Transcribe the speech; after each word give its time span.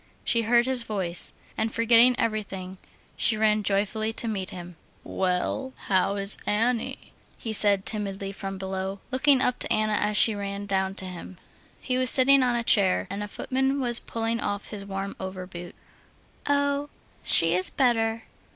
She 0.23 0.41
heard 0.41 0.65
his 0.65 0.81
voice. 0.81 1.31
And 1.55 1.71
forgetting 1.71 2.15
everything, 2.17 2.79
she 3.15 3.37
ran 3.37 3.61
joyfully 3.61 4.11
to 4.13 4.27
meet 4.27 4.49
him. 4.49 4.75
"Well, 5.03 5.73
how 5.89 6.15
is 6.15 6.39
Annie?" 6.47 7.13
he 7.37 7.53
said 7.53 7.85
timidly 7.85 8.31
from 8.31 8.57
below, 8.57 8.99
looking 9.11 9.41
up 9.41 9.59
to 9.59 9.71
Anna 9.71 9.93
as 9.93 10.17
she 10.17 10.33
ran 10.33 10.65
down 10.65 10.95
to 10.95 11.05
him. 11.05 11.37
He 11.79 11.99
was 11.99 12.09
sitting 12.09 12.41
on 12.41 12.55
a 12.55 12.63
chair, 12.63 13.05
and 13.11 13.21
a 13.21 13.27
footman 13.27 13.79
was 13.79 13.99
pulling 13.99 14.39
off 14.39 14.69
his 14.69 14.83
warm 14.83 15.15
over 15.19 15.45
boot. 15.45 15.75
"Oh, 16.47 16.89
she 17.23 17.53
is 17.53 17.69
better." 17.69 18.23